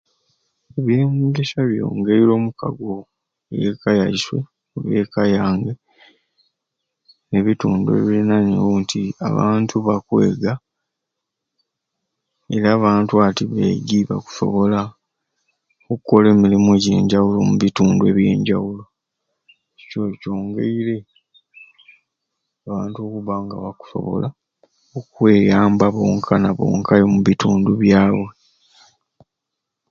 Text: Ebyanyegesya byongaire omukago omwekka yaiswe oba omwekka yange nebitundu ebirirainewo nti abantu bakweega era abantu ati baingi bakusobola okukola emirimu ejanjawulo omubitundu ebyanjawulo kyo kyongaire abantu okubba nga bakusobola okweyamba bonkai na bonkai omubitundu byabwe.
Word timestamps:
Ebyanyegesya 0.77 1.61
byongaire 1.69 2.29
omukago 2.39 2.85
omwekka 3.51 3.89
yaiswe 3.99 4.37
oba 4.47 4.79
omwekka 4.79 5.21
yange 5.37 5.71
nebitundu 7.29 7.87
ebirirainewo 7.99 8.69
nti 8.81 9.01
abantu 9.27 9.75
bakweega 9.87 10.53
era 12.55 12.67
abantu 12.77 13.13
ati 13.27 13.43
baingi 13.51 13.97
bakusobola 14.09 14.79
okukola 15.91 16.27
emirimu 16.35 16.69
ejanjawulo 16.77 17.37
omubitundu 17.41 18.01
ebyanjawulo 18.11 18.83
kyo 19.89 20.03
kyongaire 20.21 20.97
abantu 22.65 22.97
okubba 23.01 23.33
nga 23.43 23.55
bakusobola 23.63 24.27
okweyamba 24.97 25.85
bonkai 25.95 26.39
na 26.41 26.51
bonkai 26.57 27.01
omubitundu 27.07 27.71
byabwe. 27.81 28.29